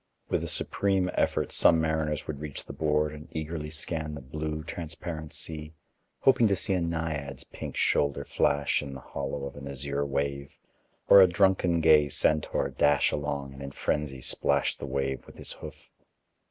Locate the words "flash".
8.25-8.81